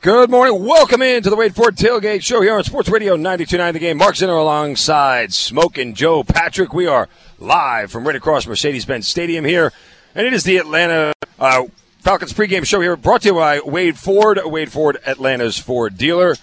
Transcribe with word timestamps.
Good 0.00 0.30
morning. 0.30 0.64
Welcome 0.64 1.02
into 1.02 1.28
the 1.28 1.34
Wade 1.34 1.56
Ford 1.56 1.74
Tailgate 1.74 2.22
Show 2.22 2.40
here 2.40 2.54
on 2.54 2.62
Sports 2.62 2.88
Radio 2.88 3.16
92.9 3.16 3.72
The 3.72 3.78
Game. 3.80 3.96
Mark 3.96 4.14
Zinno 4.14 4.40
alongside 4.40 5.34
Smoking 5.34 5.92
Joe 5.94 6.22
Patrick. 6.22 6.72
We 6.72 6.86
are 6.86 7.08
live 7.40 7.90
from 7.90 8.06
right 8.06 8.14
across 8.14 8.46
Mercedes-Benz 8.46 9.08
Stadium 9.08 9.44
here, 9.44 9.72
and 10.14 10.24
it 10.24 10.32
is 10.32 10.44
the 10.44 10.56
Atlanta 10.58 11.14
uh, 11.40 11.64
Falcons 11.98 12.32
pregame 12.32 12.64
show 12.64 12.80
here, 12.80 12.96
brought 12.96 13.22
to 13.22 13.30
you 13.30 13.34
by 13.34 13.58
Wade 13.58 13.98
Ford. 13.98 14.38
Wade 14.44 14.70
Ford, 14.70 14.98
Atlanta's 15.04 15.58
Ford 15.58 15.98
dealer. 15.98 16.36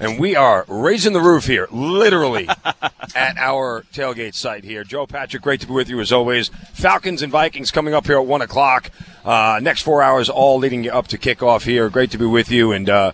And 0.00 0.18
we 0.18 0.36
are 0.36 0.64
raising 0.68 1.12
the 1.12 1.20
roof 1.20 1.46
here, 1.46 1.66
literally, 1.72 2.48
at 3.14 3.36
our 3.36 3.84
tailgate 3.92 4.34
site 4.34 4.62
here. 4.62 4.84
Joe 4.84 5.06
Patrick, 5.06 5.42
great 5.42 5.60
to 5.62 5.66
be 5.66 5.72
with 5.72 5.88
you 5.88 6.00
as 6.00 6.12
always. 6.12 6.48
Falcons 6.72 7.20
and 7.20 7.32
Vikings 7.32 7.72
coming 7.72 7.94
up 7.94 8.06
here 8.06 8.18
at 8.18 8.26
1 8.26 8.42
o'clock. 8.42 8.90
Uh, 9.24 9.58
next 9.60 9.82
four 9.82 10.00
hours, 10.00 10.28
all 10.28 10.58
leading 10.58 10.84
you 10.84 10.92
up 10.92 11.08
to 11.08 11.18
kickoff 11.18 11.64
here. 11.64 11.90
Great 11.90 12.12
to 12.12 12.18
be 12.18 12.26
with 12.26 12.50
you. 12.50 12.70
And 12.70 12.88
uh, 12.88 13.12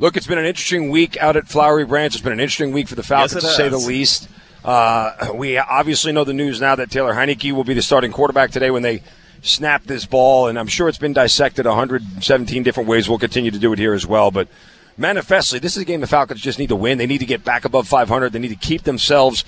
look, 0.00 0.16
it's 0.16 0.26
been 0.26 0.38
an 0.38 0.44
interesting 0.44 0.90
week 0.90 1.16
out 1.18 1.36
at 1.36 1.46
Flowery 1.46 1.84
Branch. 1.84 2.12
It's 2.12 2.22
been 2.22 2.32
an 2.32 2.40
interesting 2.40 2.72
week 2.72 2.88
for 2.88 2.96
the 2.96 3.04
Falcons, 3.04 3.34
Yes, 3.34 3.42
to 3.44 3.56
say 3.56 3.68
the 3.68 3.78
least. 3.78 4.28
Uh, 4.64 5.30
we 5.34 5.56
obviously 5.56 6.10
know 6.10 6.24
the 6.24 6.32
news 6.32 6.60
now 6.60 6.74
that 6.74 6.90
Taylor 6.90 7.14
Heinicke 7.14 7.52
will 7.52 7.64
be 7.64 7.74
the 7.74 7.82
starting 7.82 8.10
quarterback 8.10 8.50
today 8.50 8.70
when 8.70 8.82
they 8.82 9.02
snap 9.42 9.84
this 9.84 10.06
ball, 10.06 10.48
and 10.48 10.58
I'm 10.58 10.66
sure 10.66 10.88
it's 10.88 10.98
been 10.98 11.12
dissected 11.12 11.66
117 11.66 12.62
different 12.62 12.88
ways. 12.88 13.08
We'll 13.08 13.18
continue 13.18 13.50
to 13.50 13.58
do 13.58 13.72
it 13.72 13.78
here 13.78 13.92
as 13.92 14.06
well, 14.06 14.30
but 14.30 14.48
manifestly, 14.96 15.58
this 15.58 15.76
is 15.76 15.82
a 15.82 15.84
game 15.84 16.00
the 16.00 16.06
Falcons 16.06 16.40
just 16.40 16.58
need 16.58 16.68
to 16.68 16.76
win. 16.76 16.98
They 16.98 17.06
need 17.06 17.18
to 17.18 17.26
get 17.26 17.44
back 17.44 17.64
above 17.64 17.88
500. 17.88 18.32
They 18.32 18.38
need 18.38 18.48
to 18.48 18.56
keep 18.56 18.82
themselves. 18.82 19.44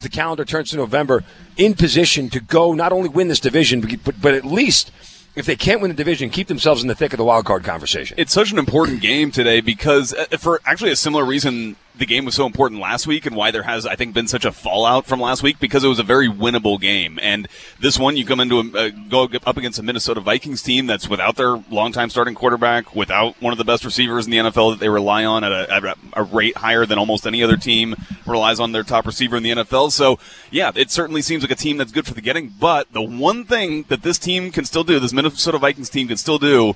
The 0.00 0.08
calendar 0.08 0.44
turns 0.44 0.70
to 0.70 0.76
November 0.76 1.24
in 1.56 1.74
position 1.74 2.28
to 2.30 2.40
go 2.40 2.72
not 2.72 2.92
only 2.92 3.08
win 3.08 3.28
this 3.28 3.40
division, 3.40 3.80
but, 3.80 4.20
but, 4.20 4.34
at 4.34 4.44
least 4.44 4.92
if 5.34 5.44
they 5.44 5.56
can't 5.56 5.80
win 5.80 5.90
the 5.90 5.96
division, 5.96 6.30
keep 6.30 6.46
themselves 6.46 6.82
in 6.82 6.88
the 6.88 6.94
thick 6.94 7.12
of 7.12 7.18
the 7.18 7.24
wild 7.24 7.44
card 7.44 7.64
conversation. 7.64 8.16
It's 8.18 8.32
such 8.32 8.52
an 8.52 8.58
important 8.58 9.00
game 9.00 9.30
today 9.30 9.60
because, 9.60 10.14
uh, 10.14 10.36
for 10.38 10.60
actually 10.64 10.92
a 10.92 10.96
similar 10.96 11.24
reason, 11.24 11.76
the 11.98 12.06
game 12.06 12.24
was 12.24 12.34
so 12.34 12.46
important 12.46 12.80
last 12.80 13.06
week 13.06 13.26
and 13.26 13.34
why 13.34 13.50
there 13.50 13.64
has, 13.64 13.84
I 13.84 13.96
think, 13.96 14.14
been 14.14 14.28
such 14.28 14.44
a 14.44 14.52
fallout 14.52 15.06
from 15.06 15.20
last 15.20 15.42
week 15.42 15.58
because 15.58 15.82
it 15.82 15.88
was 15.88 15.98
a 15.98 16.04
very 16.04 16.28
winnable 16.28 16.80
game. 16.80 17.18
And 17.20 17.48
this 17.80 17.98
one, 17.98 18.16
you 18.16 18.24
come 18.24 18.40
into 18.40 18.60
a, 18.60 18.90
go 18.90 19.28
up 19.44 19.56
against 19.56 19.78
a 19.78 19.82
Minnesota 19.82 20.20
Vikings 20.20 20.62
team 20.62 20.86
that's 20.86 21.08
without 21.08 21.36
their 21.36 21.56
longtime 21.70 22.10
starting 22.10 22.34
quarterback, 22.34 22.94
without 22.94 23.40
one 23.42 23.52
of 23.52 23.58
the 23.58 23.64
best 23.64 23.84
receivers 23.84 24.26
in 24.26 24.30
the 24.30 24.38
NFL 24.38 24.72
that 24.72 24.80
they 24.80 24.88
rely 24.88 25.24
on 25.24 25.42
at 25.42 25.52
a, 25.52 25.72
at 25.72 25.98
a 26.14 26.22
rate 26.22 26.56
higher 26.56 26.86
than 26.86 26.98
almost 26.98 27.26
any 27.26 27.42
other 27.42 27.56
team 27.56 27.96
relies 28.26 28.60
on 28.60 28.72
their 28.72 28.84
top 28.84 29.04
receiver 29.04 29.36
in 29.36 29.42
the 29.42 29.50
NFL. 29.50 29.90
So, 29.90 30.18
yeah, 30.50 30.70
it 30.74 30.90
certainly 30.90 31.22
seems 31.22 31.42
like 31.42 31.50
a 31.50 31.56
team 31.56 31.78
that's 31.78 31.92
good 31.92 32.06
for 32.06 32.14
the 32.14 32.20
getting. 32.20 32.48
But 32.48 32.92
the 32.92 33.02
one 33.02 33.44
thing 33.44 33.84
that 33.88 34.02
this 34.02 34.18
team 34.18 34.52
can 34.52 34.64
still 34.64 34.84
do, 34.84 35.00
this 35.00 35.12
Minnesota 35.12 35.58
Vikings 35.58 35.90
team 35.90 36.06
can 36.08 36.16
still 36.16 36.38
do, 36.38 36.74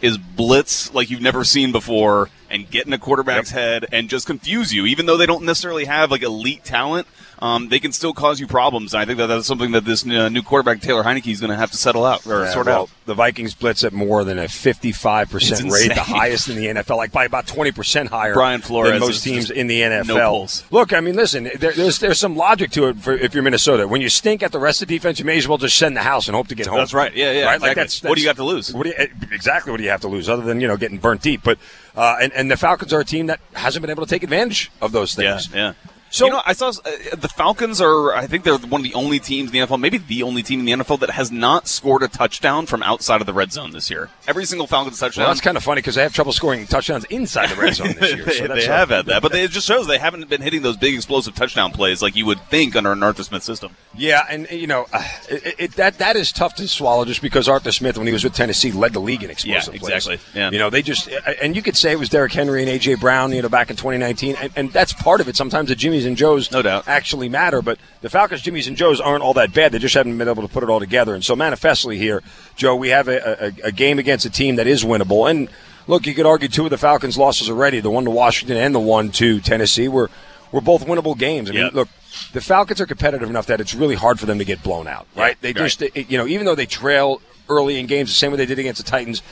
is 0.00 0.18
blitz 0.18 0.92
like 0.94 1.10
you've 1.10 1.20
never 1.20 1.44
seen 1.44 1.72
before 1.72 2.30
and 2.50 2.70
get 2.70 2.86
in 2.86 2.92
a 2.92 2.98
quarterback's 2.98 3.50
head 3.50 3.86
and 3.92 4.08
just 4.08 4.26
confuse 4.26 4.72
you. 4.72 4.86
Even 4.86 5.06
though 5.06 5.16
they 5.16 5.26
don't 5.26 5.44
necessarily 5.44 5.84
have 5.84 6.10
like 6.10 6.22
elite 6.22 6.64
talent, 6.64 7.06
um, 7.40 7.68
they 7.68 7.78
can 7.78 7.92
still 7.92 8.12
cause 8.12 8.40
you 8.40 8.46
problems. 8.46 8.94
And 8.94 9.00
I 9.02 9.04
think 9.04 9.18
that 9.18 9.26
that's 9.26 9.46
something 9.46 9.70
that 9.72 9.84
this 9.84 10.04
uh, 10.06 10.28
new 10.28 10.42
quarterback 10.42 10.80
Taylor 10.80 11.04
Heinicke 11.04 11.30
is 11.30 11.40
going 11.40 11.50
to 11.50 11.56
have 11.56 11.70
to 11.70 11.76
settle 11.76 12.04
out 12.04 12.26
or 12.26 12.44
Yeah, 12.44 12.50
sort 12.52 12.66
well, 12.66 12.82
out. 12.82 12.90
The 13.06 13.14
Vikings 13.14 13.54
blitz 13.54 13.84
at 13.84 13.92
more 13.92 14.24
than 14.24 14.38
a 14.38 14.44
55% 14.44 15.70
rate, 15.70 15.88
the 15.94 16.02
highest 16.02 16.48
in 16.48 16.56
the 16.56 16.66
NFL, 16.66 16.96
like 16.96 17.12
by 17.12 17.24
about 17.24 17.46
20% 17.46 18.08
higher 18.08 18.34
Brian 18.34 18.60
Flores 18.60 18.90
than 18.90 19.00
most 19.00 19.22
teams 19.24 19.50
in 19.50 19.66
the 19.66 19.80
NFL. 19.80 20.06
no. 20.06 20.46
Look, 20.78 20.92
I 20.92 21.00
mean, 21.00 21.14
listen, 21.16 21.44
there, 21.58 21.72
there's 21.72 21.98
there's 21.98 22.18
some 22.18 22.36
logic 22.36 22.70
to 22.72 22.88
it 22.88 22.98
for 22.98 23.12
if 23.12 23.34
you're 23.34 23.42
Minnesota. 23.42 23.86
When 23.88 24.00
you 24.00 24.08
stink 24.08 24.42
at 24.42 24.52
the 24.52 24.58
rest 24.58 24.82
of 24.82 24.88
the 24.88 24.96
defense, 24.96 25.18
you 25.18 25.24
may 25.24 25.38
as 25.38 25.46
well 25.48 25.58
just 25.58 25.76
send 25.76 25.96
the 25.96 26.02
house 26.02 26.28
and 26.28 26.34
hope 26.36 26.48
to 26.48 26.54
get 26.54 26.66
home. 26.66 26.78
That's 26.78 26.94
right. 26.94 27.14
Yeah, 27.14 27.32
yeah, 27.32 27.44
Right? 27.44 27.60
Like 27.60 27.72
exactly. 27.76 27.82
that's, 27.82 28.02
What 28.02 28.14
do 28.16 28.20
you 28.22 28.26
that's- 28.26 28.36
got 28.38 28.42
to 28.42 28.48
lose? 28.48 28.74
What 28.74 28.82
do 28.84 28.88
you, 28.90 29.08
exactly 29.32 29.70
what 29.70 29.78
do 29.78 29.84
you 29.84 29.90
have 29.90 30.00
to 30.02 30.08
lose 30.08 30.28
other 30.28 30.42
than, 30.42 30.60
you 30.60 30.68
know, 30.68 30.76
getting 30.76 30.98
burnt 30.98 31.22
deep? 31.22 31.42
But, 31.42 31.58
uh, 31.98 32.16
and, 32.22 32.32
and 32.32 32.50
the 32.50 32.56
Falcons 32.56 32.92
are 32.92 33.00
a 33.00 33.04
team 33.04 33.26
that 33.26 33.40
hasn't 33.54 33.82
been 33.82 33.90
able 33.90 34.06
to 34.06 34.10
take 34.10 34.22
advantage 34.22 34.70
of 34.80 34.92
those 34.92 35.14
things. 35.14 35.48
Yeah, 35.52 35.58
yeah. 35.58 35.72
So- 36.10 36.26
you 36.26 36.32
know, 36.32 36.42
I 36.46 36.52
saw 36.52 36.68
uh, 36.68 37.16
the 37.16 37.28
Falcons 37.28 37.80
are. 37.80 38.14
I 38.14 38.26
think 38.26 38.44
they're 38.44 38.56
one 38.58 38.80
of 38.80 38.84
the 38.84 38.94
only 38.94 39.18
teams 39.18 39.50
in 39.50 39.52
the 39.60 39.66
NFL, 39.66 39.80
maybe 39.80 39.98
the 39.98 40.22
only 40.22 40.42
team 40.42 40.60
in 40.60 40.66
the 40.66 40.72
NFL 40.84 41.00
that 41.00 41.10
has 41.10 41.30
not 41.30 41.68
scored 41.68 42.02
a 42.02 42.08
touchdown 42.08 42.66
from 42.66 42.82
outside 42.82 43.20
of 43.20 43.26
the 43.26 43.32
red 43.32 43.52
zone 43.52 43.72
this 43.72 43.90
year. 43.90 44.10
Every 44.26 44.44
single 44.44 44.66
Falcons 44.66 44.98
touchdown. 44.98 45.24
Well, 45.24 45.30
that's 45.30 45.40
kind 45.40 45.56
of 45.56 45.62
funny 45.62 45.78
because 45.80 45.94
they 45.94 46.02
have 46.02 46.12
trouble 46.14 46.32
scoring 46.32 46.66
touchdowns 46.66 47.04
inside 47.06 47.50
the 47.50 47.56
red 47.56 47.74
zone 47.74 47.94
this 47.98 48.14
year. 48.14 48.24
they, 48.24 48.32
so 48.38 48.46
they 48.48 48.64
have 48.66 48.88
had 48.88 49.06
that, 49.06 49.22
but 49.22 49.32
they, 49.32 49.42
it 49.44 49.50
just 49.50 49.66
shows 49.66 49.86
they 49.86 49.98
haven't 49.98 50.28
been 50.28 50.40
hitting 50.42 50.62
those 50.62 50.76
big 50.76 50.94
explosive 50.94 51.34
touchdown 51.34 51.72
plays 51.72 52.02
like 52.02 52.16
you 52.16 52.26
would 52.26 52.40
think 52.48 52.74
under 52.76 52.92
an 52.92 53.02
Arthur 53.02 53.22
Smith 53.22 53.42
system. 53.42 53.74
Yeah, 53.96 54.24
and 54.28 54.48
you 54.50 54.66
know 54.66 54.86
uh, 54.92 55.02
it, 55.28 55.54
it, 55.58 55.72
that 55.72 55.98
that 55.98 56.16
is 56.16 56.32
tough 56.32 56.54
to 56.56 56.68
swallow, 56.68 57.04
just 57.04 57.20
because 57.22 57.48
Arthur 57.48 57.72
Smith, 57.72 57.98
when 57.98 58.06
he 58.06 58.12
was 58.12 58.24
with 58.24 58.34
Tennessee, 58.34 58.72
led 58.72 58.92
the 58.92 59.00
league 59.00 59.22
in 59.22 59.30
explosive 59.30 59.74
Yeah, 59.74 59.80
plays. 59.80 59.92
exactly. 59.94 60.18
Yeah. 60.34 60.50
You 60.50 60.58
know, 60.58 60.70
they 60.70 60.82
just 60.82 61.08
and 61.42 61.54
you 61.56 61.62
could 61.62 61.76
say 61.76 61.92
it 61.92 61.98
was 61.98 62.08
Derrick 62.08 62.32
Henry 62.32 62.62
and 62.62 62.70
AJ 62.80 63.00
Brown, 63.00 63.32
you 63.32 63.42
know, 63.42 63.48
back 63.48 63.70
in 63.70 63.76
2019, 63.76 64.36
and, 64.40 64.52
and 64.56 64.72
that's 64.72 64.92
part 64.92 65.20
of 65.20 65.28
it. 65.28 65.36
Sometimes 65.36 65.68
the 65.68 65.74
Jimmys 65.98 66.06
and 66.06 66.16
Joes, 66.16 66.50
No 66.52 66.62
doubt. 66.62 66.86
actually 66.86 67.28
matter, 67.28 67.62
but 67.62 67.78
the 68.00 68.10
Falcons, 68.10 68.42
Jimmys 68.42 68.66
and 68.68 68.76
Joes 68.76 69.00
aren't 69.00 69.22
all 69.22 69.34
that 69.34 69.52
bad. 69.52 69.72
They 69.72 69.78
just 69.78 69.94
haven't 69.94 70.16
been 70.18 70.28
able 70.28 70.42
to 70.42 70.48
put 70.52 70.62
it 70.62 70.70
all 70.70 70.80
together. 70.80 71.14
And 71.14 71.24
so, 71.24 71.34
manifestly 71.36 71.98
here, 71.98 72.22
Joe, 72.56 72.76
we 72.76 72.88
have 72.90 73.08
a, 73.08 73.46
a, 73.62 73.68
a 73.68 73.72
game 73.72 73.98
against 73.98 74.24
a 74.24 74.30
team 74.30 74.56
that 74.56 74.66
is 74.66 74.84
winnable. 74.84 75.30
And 75.30 75.48
look, 75.86 76.06
you 76.06 76.14
could 76.14 76.26
argue 76.26 76.48
two 76.48 76.64
of 76.64 76.70
the 76.70 76.78
Falcons' 76.78 77.18
losses 77.18 77.50
already, 77.50 77.80
the 77.80 77.90
one 77.90 78.04
to 78.04 78.10
Washington 78.10 78.56
and 78.56 78.74
the 78.74 78.80
one 78.80 79.10
to 79.12 79.40
Tennessee, 79.40 79.88
were 79.88 80.10
were 80.50 80.60
both 80.62 80.86
winnable 80.86 81.16
games. 81.18 81.50
I 81.50 81.54
mean, 81.54 81.70
look, 81.74 81.88
the 82.32 82.40
Falcons 82.40 82.80
are 82.80 82.86
competitive 82.86 83.28
enough 83.28 83.46
that 83.46 83.60
it's 83.60 83.74
really 83.74 83.94
hard 83.96 84.18
for 84.18 84.24
them 84.24 84.38
to 84.38 84.44
get 84.46 84.62
blown 84.62 84.86
out, 84.88 85.06
right? 85.14 85.36
they 85.42 85.48
right. 85.48 85.56
just, 85.56 85.82
it- 85.82 86.10
you 86.10 86.16
know, 86.16 86.26
even 86.26 86.46
though 86.46 86.54
they 86.54 86.64
trail 86.64 87.20
early 87.50 87.78
in 87.78 87.86
games, 87.86 88.08
the 88.08 88.14
same 88.14 88.30
way 88.30 88.38
they 88.38 88.46
did 88.46 88.58
against 88.58 88.82
the 88.82 88.90
Titans, 88.90 89.22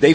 they 0.00 0.14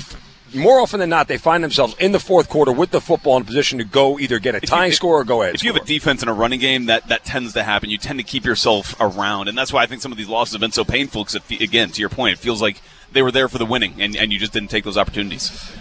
more 0.56 0.80
often 0.80 1.00
than 1.00 1.10
not 1.10 1.28
they 1.28 1.38
find 1.38 1.64
themselves 1.64 1.96
in 2.00 2.12
the 2.12 2.20
fourth 2.20 2.50
quarter 2.50 2.72
with 2.72 2.92
the 2.92 3.02
football 3.02 3.38
in 3.38 3.46
position 3.46 3.80
to 3.80 3.84
go 3.84 4.20
either 4.20 4.40
get 4.40 4.56
a 4.56 4.60
tying 4.60 4.92
score 4.92 5.20
or 5.20 5.24
go 5.24 5.42
ahead. 5.42 5.56
If 5.56 5.64
you 5.64 5.74
have 5.74 5.82
a 5.82 5.86
defense 5.86 6.22
and 6.22 6.30
a 6.30 6.34
running 6.34 6.60
game, 6.60 6.86
that, 6.86 7.08
that 7.08 7.26
tends 7.26 7.54
to 7.54 7.64
happen. 7.64 7.90
You 7.90 7.98
tend 7.98 8.20
to 8.20 8.24
keep 8.24 8.46
yourself 8.46 8.96
around, 9.00 9.48
and 9.48 9.58
that's 9.58 9.74
why 9.74 9.84
I 9.84 9.86
think 9.86 10.02
some 10.02 10.12
of 10.12 10.18
these 10.18 10.30
losses 10.30 10.54
have 10.54 10.62
been 10.62 10.72
so 10.72 10.84
painful. 10.84 11.24
Because 11.24 11.42
again, 11.60 11.90
to 11.92 12.00
your 12.00 12.10
point, 12.10 12.34
it 12.34 12.40
feels 12.40 12.62
like 12.62 12.82
they 13.12 13.22
were 13.22 13.32
there 13.32 13.48
for 13.48 13.58
the 13.58 13.66
winning, 13.66 13.96
and, 14.00 14.16
and 14.16 14.31
you 14.31 14.40
just 14.40 14.54
didn't 14.54 14.69
take 14.69 14.84
those 14.84 14.98
opportunities. 14.98 15.72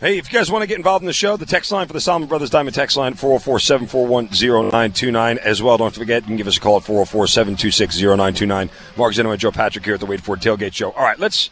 Hey, 0.00 0.18
if 0.18 0.30
you 0.30 0.38
guys 0.38 0.50
want 0.50 0.62
to 0.62 0.66
get 0.66 0.76
involved 0.76 1.02
in 1.02 1.06
the 1.06 1.12
show, 1.12 1.36
the 1.36 1.46
text 1.46 1.70
line 1.72 1.86
for 1.86 1.92
the 1.92 2.00
Solomon 2.00 2.28
Brothers 2.28 2.50
Diamond 2.50 2.74
text 2.74 2.96
line, 2.96 3.14
404-741-0929 3.14 5.36
as 5.38 5.62
well. 5.62 5.78
Don't 5.78 5.94
forget, 5.94 6.24
you 6.24 6.26
can 6.26 6.36
give 6.36 6.48
us 6.48 6.56
a 6.56 6.60
call 6.60 6.78
at 6.78 6.82
404-726-0929. 6.82 8.70
Mark 8.98 9.14
Zinno 9.14 9.30
and 9.30 9.40
Joe 9.40 9.52
Patrick 9.52 9.84
here 9.84 9.94
at 9.94 10.00
the 10.00 10.06
Wade 10.06 10.22
Ford 10.22 10.40
Tailgate 10.40 10.74
Show. 10.74 10.90
All 10.90 11.04
right, 11.04 11.18
let's 11.18 11.48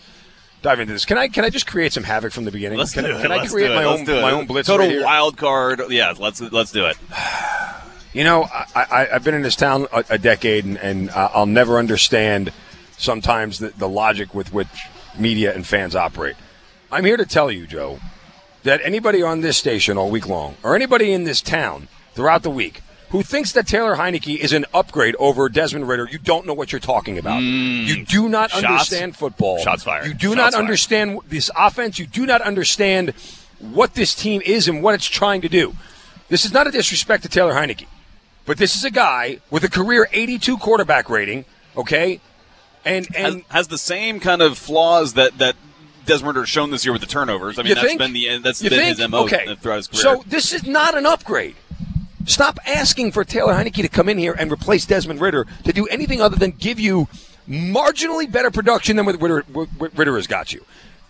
dive 0.63 0.81
into 0.81 0.93
this. 0.93 1.05
Can 1.05 1.19
I 1.19 1.29
can 1.29 1.45
I 1.45 1.51
just 1.51 1.67
create 1.67 1.93
some 1.93 2.05
havoc 2.05 2.33
from 2.33 2.45
the 2.45 2.51
beginning? 2.51 2.79
Let's 2.79 2.95
can, 2.95 3.05
do 3.05 3.17
it. 3.17 3.23
can 3.23 3.33
I 3.33 3.47
create 3.47 3.69
my 3.69 3.85
Let's 3.85 4.09
own 4.09 4.23
my 4.23 4.31
own 4.31 4.47
blitz 4.47 4.69
Total 4.69 4.87
right 4.87 5.05
wild 5.05 5.37
card. 5.37 5.83
Yeah, 5.91 6.15
let's 6.19 6.41
let's 6.41 6.73
do 6.73 6.87
it. 6.87 6.97
You 8.15 8.25
know, 8.25 8.43
I, 8.53 8.67
I, 8.77 9.09
I've 9.15 9.25
been 9.25 9.33
in 9.33 9.41
this 9.41 9.57
town 9.57 9.87
a, 9.91 10.05
a 10.11 10.19
decade, 10.19 10.67
and, 10.67 10.77
and 10.77 11.11
I'll 11.13 11.47
never 11.47 11.79
understand 11.79 12.53
sometimes 12.99 13.59
the, 13.59 13.71
the 13.71 13.89
logic 13.89 14.35
with 14.35 14.53
which 14.53 14.69
media 15.19 15.55
and 15.55 15.67
fans 15.67 15.97
operate. 15.97 16.37
I'm 16.91 17.07
here 17.07 17.17
to 17.17 17.25
tell 17.25 17.51
you, 17.51 17.67
Joe, 17.67 18.01
that 18.65 18.83
anybody 18.85 19.23
on 19.23 19.41
this 19.41 19.57
station 19.57 19.97
all 19.97 20.11
week 20.11 20.29
long, 20.29 20.57
or 20.63 20.77
anybody 20.77 21.11
in 21.11 21.25
this 21.25 21.41
town 21.41 21.89
throughout 22.13 22.43
the 22.43 22.51
week, 22.51 22.83
who 23.13 23.23
thinks 23.23 23.53
that 23.53 23.67
Taylor 23.67 23.97
Heinicke 23.97 24.37
is 24.39 24.53
an 24.53 24.65
upgrade 24.75 25.15
over 25.19 25.49
Desmond 25.49 25.87
Ridder, 25.89 26.09
you 26.11 26.19
don't 26.19 26.47
know 26.47 26.55
what 26.55 26.73
you're 26.73 26.81
talking 26.81 27.19
about. 27.19 27.41
Hmm. 27.41 27.85
you 27.85 28.05
do 28.05 28.29
not 28.29 28.51
Shots- 28.51 28.65
understand 28.65 29.17
football. 29.17 29.59
shots 29.59 29.85
fired. 29.85 30.07
You 30.07 30.15
do 30.15 30.29
Shots 30.29 30.37
not 30.37 30.53
fired. 30.55 30.61
understand 30.63 31.19
this 31.29 31.51
offense. 31.57 31.99
You 31.99 32.07
do 32.07 32.27
not 32.27 32.41
understand 32.41 33.13
what 33.61 33.95
this 33.95 34.15
team 34.15 34.43
is 34.45 34.67
and 34.67 34.83
what 34.83 34.95
it's 34.95 35.07
trying 35.07 35.41
to 35.43 35.49
do. 35.49 35.77
This 36.29 36.45
is 36.45 36.53
not 36.53 36.67
a 36.67 36.71
disrespect 36.71 37.23
to 37.25 37.29
Taylor 37.29 37.53
Heinicke, 37.53 37.87
but 38.47 38.57
this 38.59 38.75
is 38.75 38.85
a 38.85 38.91
guy 38.91 39.39
with 39.51 39.63
a 39.63 39.69
career 39.69 40.09
82 40.13 40.57
quarterback 40.59 41.09
rating. 41.11 41.45
Okay, 41.77 42.21
and 42.85 43.07
has, 43.15 43.35
and 43.35 43.45
has 43.51 43.69
the 43.69 43.79
same 43.79 44.21
kind 44.21 44.43
of 44.43 44.59
flaws 44.59 45.13
that 45.15 45.37
that 45.39 45.55
Desmond 46.07 46.37
Ridder 46.37 46.47
shown 46.47 46.71
this 46.71 46.85
year 46.85 46.93
with 46.93 47.01
the 47.03 47.07
turnovers. 47.07 47.59
I 47.59 47.63
mean, 47.63 47.75
that's 47.75 47.87
think? 47.87 47.99
been 47.99 48.13
the 48.13 48.39
that's 48.39 48.63
You 48.63 48.71
been 48.71 48.79
think? 48.81 48.99
his 48.99 49.09
mo 49.09 49.25
okay. 49.25 49.55
throughout 49.57 49.77
his 49.77 49.87
career. 49.89 50.03
So 50.03 50.25
this 50.27 50.53
is 50.53 50.67
not 50.67 50.97
an 50.97 51.07
upgrade. 51.07 51.55
Stop 52.27 52.59
asking 52.67 53.13
for 53.13 53.25
Taylor 53.25 53.53
Heinicke 53.55 53.83
to 53.83 53.89
come 53.89 54.09
in 54.09 54.19
here 54.19 54.33
and 54.39 54.51
replace 54.53 54.87
Desmond 54.87 55.21
Ridder 55.21 55.47
to 55.65 55.73
do 55.73 55.87
anything 55.89 56.21
other 56.21 56.37
than 56.37 56.53
give 56.53 56.79
you 56.79 57.09
marginally 57.49 58.31
better 58.31 58.51
production 58.51 58.97
than 58.97 59.07
what 59.07 59.21
Ridder, 59.21 59.43
what 59.53 59.97
Ridder 59.97 60.17
has 60.17 60.27
got 60.27 60.53
you. 60.53 60.65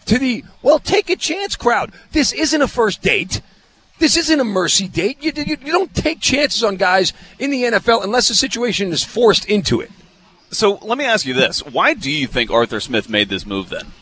To 0.06 0.18
the 0.18 0.44
well, 0.62 0.78
take 0.78 1.10
a 1.10 1.16
chance 1.16 1.54
crowd. 1.54 1.92
This 2.12 2.32
isn't 2.32 2.60
a 2.62 2.66
first 2.68 3.02
date. 3.02 3.40
This 3.98 4.16
isn't 4.16 4.40
a 4.40 4.44
mercy 4.44 4.88
date. 4.88 5.18
You, 5.22 5.32
you, 5.36 5.56
you 5.64 5.72
don't 5.72 5.94
take 5.94 6.20
chances 6.20 6.64
on 6.64 6.76
guys 6.76 7.12
in 7.38 7.50
the 7.50 7.62
NFL 7.64 8.02
unless 8.02 8.26
the 8.28 8.34
situation 8.34 8.90
is 8.90 9.04
forced 9.04 9.44
into 9.44 9.80
it. 9.80 9.90
so 10.50 10.74
let 10.82 10.98
me 10.98 11.04
ask 11.04 11.24
you 11.24 11.34
this: 11.34 11.64
Why 11.64 11.94
do 11.94 12.10
you 12.10 12.26
think 12.26 12.50
Arthur 12.50 12.80
Smith 12.80 13.08
made 13.08 13.28
this 13.28 13.46
move 13.46 13.68
then? 13.68 13.92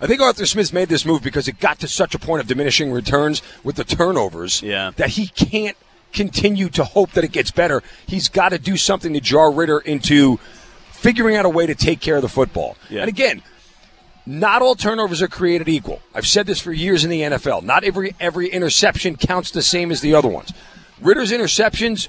I 0.00 0.08
think 0.08 0.20
Arthur 0.20 0.44
Smith 0.44 0.72
made 0.72 0.88
this 0.88 1.04
move 1.04 1.22
because 1.22 1.46
it 1.46 1.60
got 1.60 1.78
to 1.78 1.88
such 1.88 2.14
a 2.16 2.18
point 2.18 2.40
of 2.40 2.48
diminishing 2.48 2.90
returns 2.90 3.42
with 3.62 3.76
the 3.76 3.84
turnovers 3.84 4.60
Yeah. 4.60 4.90
that 4.96 5.10
he 5.10 5.28
can't 5.28 5.76
continue 6.14 6.68
to 6.70 6.84
hope 6.84 7.10
that 7.12 7.24
it 7.24 7.32
gets 7.32 7.50
better. 7.50 7.82
He's 8.06 8.28
got 8.30 8.50
to 8.50 8.58
do 8.58 8.76
something 8.78 9.12
to 9.12 9.20
jar 9.20 9.50
Ridder 9.52 9.80
into 9.80 10.38
figuring 10.92 11.36
out 11.36 11.44
a 11.44 11.50
way 11.50 11.66
to 11.66 11.74
take 11.74 12.00
care 12.00 12.16
of 12.16 12.22
the 12.22 12.28
football. 12.28 12.76
Yeah. 12.88 13.00
And 13.00 13.08
again, 13.10 13.42
not 14.24 14.62
all 14.62 14.74
turnovers 14.74 15.20
are 15.20 15.28
created 15.28 15.68
equal. 15.68 16.00
I've 16.14 16.26
said 16.26 16.46
this 16.46 16.58
for 16.60 16.72
years 16.72 17.04
in 17.04 17.10
the 17.10 17.20
NFL. 17.20 17.62
Not 17.62 17.84
every 17.84 18.14
every 18.18 18.48
interception 18.48 19.16
counts 19.16 19.50
the 19.50 19.60
same 19.60 19.90
as 19.90 20.00
the 20.00 20.14
other 20.14 20.28
ones. 20.28 20.52
Ridder's 21.02 21.30
interceptions, 21.30 22.08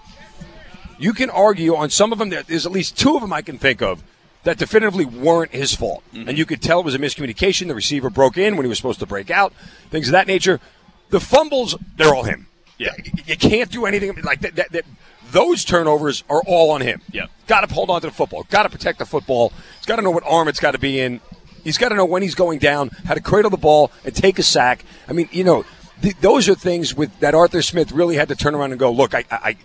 you 0.97 1.11
can 1.11 1.29
argue 1.29 1.75
on 1.75 1.89
some 1.89 2.13
of 2.13 2.19
them. 2.19 2.29
that 2.29 2.47
There's 2.47 2.65
at 2.65 2.71
least 2.71 2.97
two 2.97 3.15
of 3.15 3.21
them 3.21 3.33
I 3.33 3.41
can 3.41 3.57
think 3.57 3.81
of 3.81 4.01
that 4.43 4.57
definitively 4.57 5.05
weren't 5.05 5.51
his 5.51 5.73
fault, 5.75 6.03
Mm-hmm. 6.13 6.29
and 6.29 6.37
you 6.37 6.45
could 6.45 6.61
tell 6.61 6.79
it 6.79 6.85
was 6.85 6.95
a 6.95 6.99
miscommunication. 6.99 7.67
The 7.67 7.75
receiver 7.75 8.09
broke 8.09 8.37
in 8.37 8.55
when 8.55 8.63
he 8.65 8.69
was 8.69 8.77
supposed 8.77 8.99
to 8.99 9.05
break 9.07 9.29
out, 9.31 9.51
things 9.89 10.07
of 10.07 10.11
that 10.13 10.27
nature. 10.27 10.61
The 11.09 11.19
fumbles, 11.19 11.75
they're 11.97 12.13
all 12.15 12.23
him. 12.23 12.47
Yeah. 12.77 12.91
you, 13.25 13.37
can't 13.37 13.71
do 13.71 13.85
anything 13.85 14.15
like 14.23 14.41
that. 14.41 14.55
that, 14.57 14.71
that 14.71 14.85
those 15.31 15.63
turnovers 15.65 16.23
are 16.29 16.41
all 16.45 16.71
on 16.71 16.81
him. 16.81 17.01
Yeah. 17.11 17.27
got 17.47 17.67
to 17.67 17.73
hold 17.73 17.89
on 17.89 18.01
to 18.01 18.07
the 18.07 18.13
football. 18.13 18.43
Got 18.49 18.63
to 18.63 18.69
protect 18.69 18.99
the 18.99 19.05
football. 19.05 19.53
He's 19.77 19.85
got 19.85 19.95
to 19.97 20.01
know 20.01 20.11
what 20.11 20.23
arm 20.25 20.47
it's 20.47 20.59
got 20.59 20.71
to 20.71 20.79
be 20.79 20.99
in. 20.99 21.19
He's 21.63 21.77
got 21.77 21.89
to 21.89 21.95
know 21.95 22.05
when 22.05 22.21
he's 22.21 22.35
going 22.35 22.59
down, 22.59 22.89
how 23.05 23.13
to 23.15 23.21
cradle 23.21 23.49
the 23.49 23.57
ball 23.57 23.91
and 24.03 24.13
take 24.15 24.37
a 24.39 24.43
sack. 24.43 24.85
I 25.07 25.13
mean, 25.13 25.29
you 25.31 25.43
know, 25.43 25.65
th- 26.01 26.15
those 26.21 26.47
are 26.47 26.53
things 26.55 26.93
with 26.93 27.17
that 27.21 27.33
Arthur 27.33 27.61
Smith 27.63 27.91
really 27.91 28.15
had 28.17 28.27
to 28.27 28.35
turn 28.35 28.53
around 28.53 28.71
and 28.71 28.79
go, 28.79 28.91
look, 28.91 29.13
I, 29.15 29.23
I- 29.31 29.57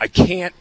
I 0.00 0.08
can't. 0.08 0.54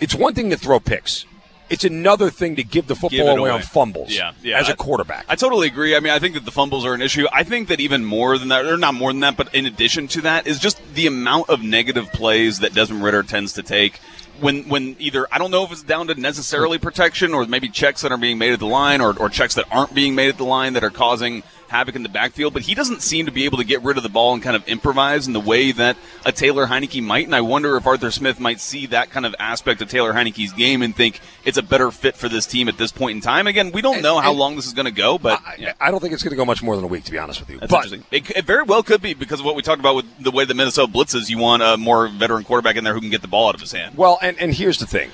It's 0.00 0.14
one 0.14 0.34
thing 0.34 0.50
to 0.50 0.56
throw 0.56 0.80
picks. 0.80 1.24
It's 1.70 1.84
another 1.84 2.30
thing 2.30 2.56
to 2.56 2.64
give 2.64 2.88
the 2.88 2.96
football 2.96 3.28
it 3.28 3.38
away, 3.38 3.48
away. 3.48 3.50
on 3.50 3.62
fumbles. 3.62 4.12
Yeah, 4.14 4.32
yeah. 4.42 4.58
As 4.58 4.68
a 4.68 4.74
quarterback. 4.74 5.24
I 5.28 5.36
totally 5.36 5.68
agree. 5.68 5.94
I 5.94 6.00
mean, 6.00 6.12
I 6.12 6.18
think 6.18 6.34
that 6.34 6.44
the 6.44 6.50
fumbles 6.50 6.84
are 6.84 6.94
an 6.94 7.00
issue. 7.00 7.26
I 7.32 7.44
think 7.44 7.68
that 7.68 7.78
even 7.78 8.04
more 8.04 8.36
than 8.38 8.48
that, 8.48 8.66
or 8.66 8.76
not 8.76 8.94
more 8.94 9.12
than 9.12 9.20
that, 9.20 9.36
but 9.36 9.54
in 9.54 9.66
addition 9.66 10.08
to 10.08 10.22
that, 10.22 10.48
is 10.48 10.58
just 10.58 10.80
the 10.94 11.06
amount 11.06 11.48
of 11.48 11.62
negative 11.62 12.10
plays 12.12 12.58
that 12.58 12.74
Desmond 12.74 13.04
Ridder 13.04 13.22
tends 13.22 13.52
to 13.54 13.62
take. 13.62 14.00
When, 14.40 14.68
when 14.68 14.96
either 14.98 15.28
I 15.30 15.38
don't 15.38 15.50
know 15.50 15.64
if 15.64 15.70
it's 15.70 15.82
down 15.82 16.06
to 16.08 16.14
necessarily 16.14 16.78
protection 16.78 17.34
or 17.34 17.46
maybe 17.46 17.68
checks 17.68 18.00
that 18.02 18.10
are 18.10 18.18
being 18.18 18.38
made 18.38 18.52
at 18.52 18.58
the 18.58 18.66
line 18.66 19.00
or, 19.00 19.16
or 19.18 19.28
checks 19.28 19.54
that 19.54 19.66
aren't 19.70 19.94
being 19.94 20.14
made 20.14 20.30
at 20.30 20.38
the 20.38 20.44
line 20.44 20.72
that 20.72 20.82
are 20.82 20.90
causing 20.90 21.42
havoc 21.70 21.96
in 21.96 22.02
the 22.02 22.08
backfield, 22.08 22.52
but 22.52 22.62
he 22.62 22.74
doesn't 22.74 23.00
seem 23.00 23.26
to 23.26 23.32
be 23.32 23.44
able 23.44 23.58
to 23.58 23.64
get 23.64 23.82
rid 23.82 23.96
of 23.96 24.02
the 24.02 24.08
ball 24.08 24.34
and 24.34 24.42
kind 24.42 24.56
of 24.56 24.66
improvise 24.68 25.26
in 25.26 25.32
the 25.32 25.40
way 25.40 25.72
that 25.72 25.96
a 26.26 26.32
Taylor 26.32 26.66
Heinicke 26.66 27.02
might. 27.02 27.24
And 27.24 27.34
I 27.34 27.40
wonder 27.40 27.76
if 27.76 27.86
Arthur 27.86 28.10
Smith 28.10 28.38
might 28.40 28.60
see 28.60 28.86
that 28.86 29.10
kind 29.10 29.24
of 29.24 29.34
aspect 29.38 29.80
of 29.80 29.88
Taylor 29.88 30.12
Heinicke's 30.12 30.52
game 30.52 30.82
and 30.82 30.94
think 30.94 31.20
it's 31.44 31.56
a 31.56 31.62
better 31.62 31.90
fit 31.90 32.16
for 32.16 32.28
this 32.28 32.46
team 32.46 32.68
at 32.68 32.76
this 32.76 32.92
point 32.92 33.16
in 33.16 33.22
time. 33.22 33.46
Again, 33.46 33.70
we 33.72 33.82
don't 33.82 34.02
know 34.02 34.18
how 34.18 34.32
long 34.32 34.56
this 34.56 34.66
is 34.66 34.74
going 34.74 34.86
to 34.86 34.92
go, 34.92 35.16
but 35.16 35.40
I, 35.46 35.54
yeah. 35.58 35.72
I 35.80 35.90
don't 35.90 36.00
think 36.00 36.12
it's 36.12 36.22
going 36.22 36.32
to 36.32 36.36
go 36.36 36.44
much 36.44 36.62
more 36.62 36.74
than 36.74 36.84
a 36.84 36.88
week, 36.88 37.04
to 37.04 37.12
be 37.12 37.18
honest 37.18 37.40
with 37.40 37.50
you. 37.50 37.58
That's 37.60 37.70
but 37.70 37.84
interesting. 37.84 38.04
It, 38.10 38.30
it 38.36 38.44
very 38.44 38.64
well 38.64 38.82
could 38.82 39.00
be 39.00 39.14
because 39.14 39.40
of 39.40 39.46
what 39.46 39.54
we 39.54 39.62
talked 39.62 39.80
about 39.80 39.94
with 39.94 40.06
the 40.18 40.32
way 40.32 40.44
the 40.44 40.54
Minnesota 40.54 40.92
blitzes. 40.92 41.30
You 41.30 41.38
want 41.38 41.62
a 41.62 41.76
more 41.76 42.08
veteran 42.08 42.44
quarterback 42.44 42.76
in 42.76 42.84
there 42.84 42.94
who 42.94 43.00
can 43.00 43.10
get 43.10 43.22
the 43.22 43.28
ball 43.28 43.48
out 43.48 43.54
of 43.54 43.60
his 43.60 43.72
hand. 43.72 43.96
Well, 43.96 44.18
and, 44.20 44.38
and 44.40 44.52
here's 44.52 44.78
the 44.78 44.86
thing. 44.86 45.10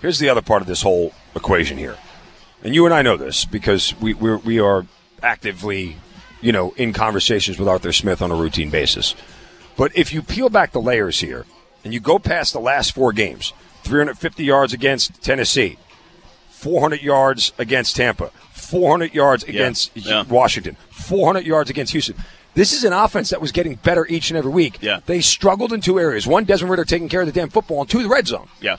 Here's 0.00 0.20
the 0.20 0.28
other 0.28 0.42
part 0.42 0.62
of 0.62 0.68
this 0.68 0.82
whole 0.82 1.12
equation 1.34 1.76
here. 1.76 1.96
And 2.62 2.74
you 2.74 2.84
and 2.86 2.94
I 2.94 3.02
know 3.02 3.16
this 3.16 3.44
because 3.44 3.98
we, 4.00 4.14
we're, 4.14 4.38
we 4.38 4.60
are 4.60 4.86
actively, 5.22 5.96
you 6.40 6.52
know, 6.52 6.72
in 6.76 6.92
conversations 6.92 7.58
with 7.58 7.68
Arthur 7.68 7.92
Smith 7.92 8.22
on 8.22 8.30
a 8.30 8.34
routine 8.34 8.70
basis. 8.70 9.14
But 9.76 9.96
if 9.96 10.12
you 10.12 10.22
peel 10.22 10.48
back 10.48 10.72
the 10.72 10.80
layers 10.80 11.20
here 11.20 11.46
and 11.84 11.94
you 11.94 12.00
go 12.00 12.18
past 12.18 12.52
the 12.52 12.60
last 12.60 12.92
four 12.92 13.12
games 13.12 13.52
350 13.84 14.44
yards 14.44 14.72
against 14.72 15.22
Tennessee, 15.22 15.78
400 16.50 17.00
yards 17.02 17.52
against 17.58 17.96
Tampa, 17.96 18.30
400 18.52 19.14
yards 19.14 19.44
against 19.44 19.96
yeah. 19.96 20.24
Washington, 20.24 20.76
400 20.90 21.46
yards 21.46 21.70
against 21.70 21.92
Houston. 21.92 22.16
This 22.54 22.72
is 22.72 22.82
an 22.82 22.92
offense 22.92 23.30
that 23.30 23.40
was 23.40 23.52
getting 23.52 23.76
better 23.76 24.04
each 24.08 24.30
and 24.30 24.36
every 24.36 24.50
week. 24.50 24.78
Yeah. 24.80 25.00
They 25.06 25.20
struggled 25.20 25.72
in 25.72 25.80
two 25.80 26.00
areas. 26.00 26.26
One, 26.26 26.44
Desmond 26.44 26.70
Ridder 26.72 26.84
taking 26.84 27.08
care 27.08 27.20
of 27.20 27.26
the 27.26 27.32
damn 27.32 27.50
football, 27.50 27.82
and 27.82 27.88
two, 27.88 28.02
the 28.02 28.08
red 28.08 28.26
zone. 28.26 28.48
Yeah. 28.60 28.78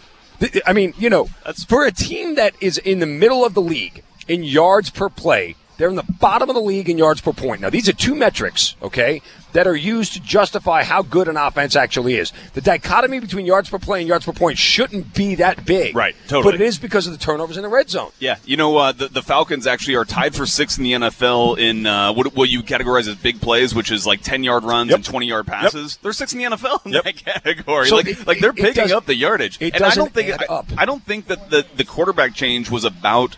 I 0.66 0.74
mean, 0.74 0.94
you 0.98 1.10
know, 1.10 1.30
That's- 1.46 1.64
for 1.64 1.86
a 1.86 1.92
team 1.92 2.36
that 2.36 2.54
is 2.60 2.78
in 2.78 3.00
the 3.00 3.06
middle 3.06 3.46
of 3.46 3.54
the 3.54 3.62
league 3.62 4.04
in 4.28 4.44
yards 4.44 4.90
per 4.90 5.08
play, 5.10 5.56
they're 5.80 5.90
in 5.90 5.96
the 5.96 6.04
bottom 6.04 6.48
of 6.50 6.54
the 6.56 6.62
league 6.62 6.90
in 6.90 6.98
yards 7.00 7.22
per 7.22 7.34
point. 7.34 7.62
Now, 7.62 7.72
these 7.72 7.90
are 7.90 7.94
two 7.94 8.14
metrics, 8.14 8.76
okay, 8.84 9.22
that 9.54 9.66
are 9.66 9.76
used 9.76 10.14
to 10.14 10.20
justify 10.20 10.84
how 10.84 11.02
good 11.02 11.28
an 11.28 11.36
offense 11.38 11.76
actually 11.76 12.16
is. 12.16 12.32
The 12.54 12.62
dichotomy 12.62 13.20
between 13.20 13.48
yards 13.48 13.68
per 13.70 13.80
play 13.80 14.00
and 14.00 14.08
yards 14.08 14.26
per 14.26 14.34
point 14.34 14.60
shouldn't 14.60 15.16
be 15.16 15.34
that 15.36 15.66
big. 15.66 15.96
Right, 15.96 16.16
totally. 16.28 16.44
But 16.44 16.62
it 16.62 16.66
is 16.68 16.78
because 16.78 17.08
of 17.08 17.14
the 17.14 17.18
turnovers 17.18 17.58
in 17.58 17.64
the 17.64 17.70
red 17.70 17.90
zone. 17.90 18.12
Yeah, 18.20 18.36
you 18.46 18.58
know 18.58 18.78
uh, 18.78 18.92
the 18.92 19.08
the 19.08 19.24
Falcons 19.24 19.66
actually 19.66 19.96
are 19.96 20.06
tied 20.06 20.36
for 20.36 20.46
sixth 20.46 20.78
in 20.78 20.84
the 20.84 20.92
NFL 20.92 21.58
in 21.58 21.88
uh, 21.88 22.14
what, 22.14 22.36
what 22.36 22.50
you 22.50 22.62
categorize 22.62 23.08
as 23.08 23.16
big 23.16 23.42
plays, 23.42 23.74
which 23.74 23.90
is 23.90 24.06
like 24.06 24.22
ten 24.22 24.44
yard 24.44 24.64
runs 24.66 24.90
Yep. 24.90 24.98
and 24.98 25.06
twenty 25.06 25.26
yard 25.28 25.48
passes. 25.48 25.98
They're 26.04 26.14
sixth 26.14 26.36
in 26.36 26.40
the 26.52 26.56
NFL 26.58 26.86
in 26.86 26.92
Yep. 26.92 27.04
that 27.06 27.16
category. 27.16 27.88
So 27.88 27.96
like, 27.96 28.08
it- 28.08 28.28
like 28.28 28.40
they're 28.40 28.54
picking 28.54 28.92
up 28.92 29.06
the 29.08 29.16
yardage. 29.16 29.58
it 29.62 29.74
and 29.74 29.84
I 29.84 29.88
doesn't 29.88 30.04
don't 30.04 30.14
think 30.14 30.42
I, 30.42 30.46
up. 30.54 30.68
I 30.78 30.86
don't 30.86 31.04
think 31.04 31.26
that 31.28 31.50
the 31.50 31.66
the 31.76 31.86
quarterback 31.86 32.34
change 32.36 32.70
was 32.70 32.84
about. 32.84 33.38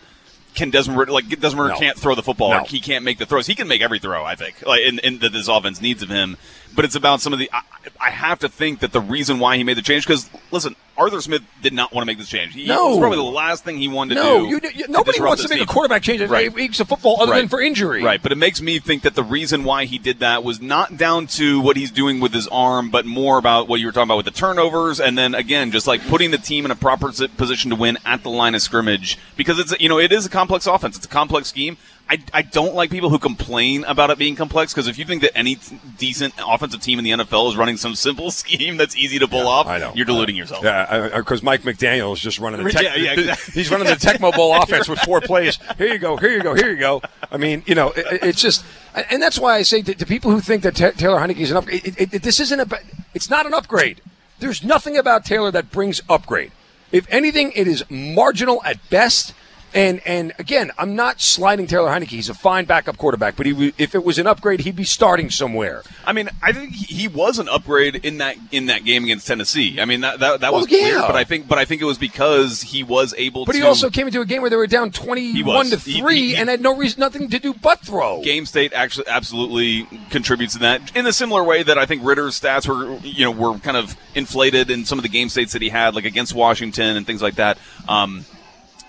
Can 0.53 0.69
Desmond 0.69 0.99
Ridder, 0.99 1.11
like 1.11 1.27
Desmond 1.39 1.61
Ridder 1.61 1.73
No. 1.73 1.79
can't 1.79 1.97
throw 1.97 2.13
the 2.15 2.23
football? 2.23 2.49
No. 2.51 2.59
Or 2.61 2.65
he 2.65 2.79
can't 2.81 3.05
make 3.05 3.17
the 3.17 3.25
throws. 3.25 3.47
He 3.47 3.55
can 3.55 3.67
make 3.67 3.81
every 3.81 3.99
throw, 3.99 4.23
I 4.25 4.35
think, 4.35 4.65
like 4.65 4.81
in, 4.81 4.99
in 4.99 5.19
that 5.19 5.31
this 5.31 5.47
offense 5.47 5.81
needs 5.81 6.03
of 6.03 6.09
him. 6.09 6.37
But 6.75 6.85
it's 6.85 6.95
about 6.95 7.21
some 7.21 7.33
of 7.33 7.39
the. 7.39 7.49
I, 7.53 7.61
I 7.99 8.09
have 8.11 8.39
to 8.39 8.49
think 8.49 8.79
that 8.79 8.91
the 8.91 9.01
reason 9.01 9.39
why 9.39 9.57
he 9.57 9.63
made 9.63 9.75
the 9.77 9.81
change 9.81 10.05
because 10.05 10.29
listen, 10.51 10.75
Arthur 10.97 11.19
Smith 11.19 11.41
did 11.63 11.73
not 11.73 11.91
want 11.93 12.03
to 12.03 12.05
make 12.05 12.17
this 12.19 12.29
change. 12.29 12.53
He, 12.53 12.65
No. 12.67 12.87
it 12.87 12.89
was 12.91 12.99
probably 12.99 13.17
the 13.17 13.23
last 13.23 13.63
thing 13.63 13.77
he 13.77 13.87
wanted 13.87 14.15
to 14.15 14.23
No, 14.23 14.39
do. 14.41 14.47
you, 14.47 14.59
you, 14.75 14.87
nobody 14.87 15.19
wants 15.19 15.41
to 15.43 15.49
make 15.49 15.61
a 15.61 15.65
quarterback 15.65 16.03
change 16.03 16.21
in 16.21 16.29
Right. 16.29 16.53
weeks 16.53 16.79
of 16.79 16.87
football 16.89 17.19
other 17.21 17.31
Right. 17.31 17.39
than 17.39 17.49
for 17.49 17.59
injury. 17.59 18.03
Right, 18.03 18.21
but 18.21 18.31
it 18.31 18.35
makes 18.37 18.61
me 18.61 18.77
think 18.79 19.01
that 19.03 19.15
the 19.15 19.23
reason 19.23 19.63
why 19.63 19.85
he 19.85 19.97
did 19.97 20.19
that 20.19 20.43
was 20.43 20.61
not 20.61 20.97
down 20.97 21.25
to 21.27 21.59
what 21.59 21.75
he's 21.75 21.89
doing 21.91 22.19
with 22.19 22.33
his 22.33 22.47
arm, 22.49 22.89
but 22.91 23.05
more 23.05 23.37
about 23.39 23.67
what 23.67 23.79
you 23.79 23.87
were 23.87 23.91
talking 23.91 24.07
about 24.07 24.17
with 24.17 24.25
the 24.25 24.31
turnovers, 24.31 24.99
and 24.99 25.17
then 25.17 25.33
again, 25.33 25.71
just 25.71 25.87
like 25.87 26.05
putting 26.07 26.29
the 26.31 26.37
team 26.37 26.65
in 26.65 26.71
a 26.71 26.75
proper 26.75 27.11
position 27.37 27.71
to 27.71 27.75
win 27.75 27.97
at 28.05 28.21
the 28.23 28.29
line 28.29 28.53
of 28.53 28.61
scrimmage 28.61 29.17
because 29.35 29.57
it's 29.59 29.73
you 29.79 29.89
know 29.89 29.97
it 29.97 30.11
is 30.11 30.25
a 30.25 30.29
complex 30.29 30.67
offense, 30.67 30.97
it's 30.97 31.05
a 31.05 31.09
complex 31.09 31.47
scheme. 31.49 31.77
I, 32.09 32.21
I 32.33 32.41
don't 32.41 32.75
like 32.75 32.89
people 32.89 33.09
who 33.09 33.19
complain 33.19 33.85
about 33.85 34.09
it 34.09 34.17
being 34.17 34.35
complex 34.35 34.73
because 34.73 34.87
if 34.87 34.97
you 34.97 35.05
think 35.05 35.21
that 35.21 35.37
any 35.37 35.55
t- 35.55 35.79
decent 35.97 36.33
offensive 36.45 36.81
team 36.81 36.99
in 36.99 37.05
the 37.05 37.11
NFL 37.11 37.49
is 37.49 37.55
running 37.55 37.77
some 37.77 37.95
simple 37.95 38.31
scheme 38.31 38.75
that's 38.77 38.95
easy 38.97 39.17
to 39.19 39.27
pull 39.27 39.47
off, 39.47 39.67
I 39.67 39.77
know. 39.77 39.93
you're 39.95 40.05
deluding 40.05 40.35
yourself. 40.35 40.63
Yeah, 40.63 41.17
because 41.17 41.41
Mike 41.41 41.61
McDaniel 41.61 42.13
is 42.13 42.19
just 42.19 42.39
running 42.39 42.63
the 42.63 42.69
tech. 42.69 42.83
Yeah, 42.83 42.95
yeah, 42.95 43.13
exactly. 43.13 43.53
He's 43.53 43.71
running 43.71 43.87
the 43.87 43.93
Tecmo 43.93 44.35
Bowl 44.35 44.53
offense 44.61 44.89
with 44.89 44.99
four 44.99 45.21
plays. 45.21 45.57
Here 45.77 45.87
you 45.87 45.99
go. 45.99 46.17
Here 46.17 46.31
you 46.31 46.43
go. 46.43 46.53
Here 46.53 46.71
you 46.71 46.77
go. 46.77 47.01
I 47.31 47.37
mean, 47.37 47.63
you 47.65 47.75
know, 47.75 47.91
it, 47.91 48.05
it's 48.23 48.41
just, 48.41 48.65
and 48.93 49.21
that's 49.21 49.39
why 49.39 49.55
I 49.55 49.61
say 49.61 49.81
to, 49.81 49.93
to 49.95 50.05
people 50.05 50.31
who 50.31 50.41
think 50.41 50.63
that 50.63 50.75
Ta 50.75 50.91
Taylor 50.91 51.19
Heinicke 51.19 51.37
is 51.37 51.51
an 51.51 51.57
upgrade, 51.57 51.85
it, 51.85 52.13
it, 52.13 52.23
this 52.23 52.39
isn't 52.41 52.59
a, 52.59 52.79
it's 53.13 53.29
not 53.29 53.45
an 53.45 53.53
upgrade. 53.53 54.01
There's 54.39 54.63
nothing 54.63 54.97
about 54.97 55.23
Taylor 55.23 55.51
that 55.51 55.71
brings 55.71 56.01
upgrade. 56.09 56.51
If 56.91 57.07
anything, 57.09 57.53
it 57.55 57.67
is 57.67 57.85
marginal 57.89 58.61
at 58.65 58.89
best. 58.89 59.33
And 59.73 60.01
and 60.05 60.33
again, 60.37 60.71
I'm 60.77 60.95
not 60.97 61.21
sliding 61.21 61.65
Taylor 61.65 61.89
Heinicke. 61.89 62.09
He's 62.09 62.27
a 62.27 62.33
fine 62.33 62.65
backup 62.65 62.97
quarterback, 62.97 63.37
but 63.37 63.45
he, 63.45 63.73
if 63.77 63.95
it 63.95 64.03
was 64.03 64.17
an 64.19 64.27
upgrade, 64.27 64.59
he'd 64.61 64.75
be 64.75 64.83
starting 64.83 65.29
somewhere. 65.29 65.81
I 66.05 66.11
mean, 66.11 66.29
I 66.43 66.51
think 66.51 66.73
he 66.73 67.07
was 67.07 67.39
an 67.39 67.47
upgrade 67.47 67.95
in 68.05 68.17
that 68.17 68.35
in 68.51 68.65
that 68.65 68.83
game 68.83 69.05
against 69.05 69.27
Tennessee. 69.27 69.79
I 69.79 69.85
mean, 69.85 70.01
that 70.01 70.19
that, 70.19 70.41
that 70.41 70.51
Well, 70.51 70.61
was 70.61 70.67
clear, 70.67 70.99
but 70.99 71.15
I 71.15 71.23
think 71.23 71.47
but 71.47 71.57
I 71.57 71.63
think 71.63 71.81
it 71.81 71.85
was 71.85 71.97
because 71.97 72.61
he 72.61 72.83
was 72.83 73.13
able 73.17 73.45
to 73.45 73.49
But 73.49 73.53
to 73.53 73.59
he 73.59 73.65
also 73.65 73.89
came 73.89 74.07
into 74.07 74.19
a 74.19 74.25
game 74.25 74.41
where 74.41 74.49
they 74.49 74.57
were 74.57 74.67
down 74.67 74.91
21 74.91 75.67
to 75.69 75.77
He- 75.77 76.01
3 76.01 76.15
he- 76.31 76.35
and 76.35 76.49
had 76.49 76.59
no 76.59 76.75
reason, 76.75 76.99
nothing 76.99 77.29
to 77.29 77.39
do 77.39 77.53
but 77.53 77.79
throw. 77.79 78.21
Game 78.23 78.45
State 78.45 78.73
actually 78.73 79.07
absolutely 79.07 79.87
contributes 80.09 80.53
to 80.53 80.59
that 80.59 80.93
in 80.97 81.07
a 81.07 81.13
similar 81.13 81.43
way 81.45 81.63
that 81.63 81.77
I 81.77 81.85
think 81.85 82.03
Ridder's 82.03 82.37
stats 82.37 82.67
were 82.67 82.97
you 83.07 83.23
know 83.23 83.31
were 83.31 83.57
kind 83.59 83.77
of 83.77 83.95
inflated 84.15 84.69
in 84.69 84.83
some 84.83 84.99
of 84.99 85.03
the 85.03 85.09
game 85.09 85.29
states 85.29 85.53
that 85.53 85.61
he 85.61 85.69
had 85.69 85.95
like 85.95 86.03
against 86.05 86.33
Washington 86.35 86.97
and 86.97 87.05
things 87.07 87.21
like 87.21 87.35
that. 87.35 87.57
Um, 87.87 88.25